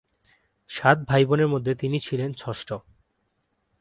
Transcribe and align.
সাত 0.69 0.97
ভাইবোনের 1.07 1.47
মধ্যে 1.47 1.73
তিনি 1.75 1.97
ছিলেন 1.99 2.31
ষষ্ঠ। 2.33 2.69